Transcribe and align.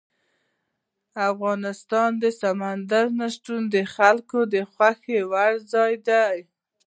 افغانستان 1.29 2.11
کې 2.21 2.29
سمندر 2.41 3.05
نه 3.19 3.27
شتون 3.35 3.61
د 3.75 3.77
خلکو 3.95 4.39
د 4.53 4.55
خوښې 4.71 5.19
وړ 5.31 5.51
ځای 5.73 5.93
دی. 6.07 6.37